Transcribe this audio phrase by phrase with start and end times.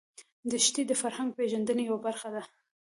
[0.51, 2.43] دښتې د فرهنګي پیژندنې یوه برخه ده.